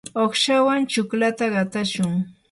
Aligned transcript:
uqshawan 0.23 0.81
chuklata 0.93 1.45
qatashun. 1.55 2.11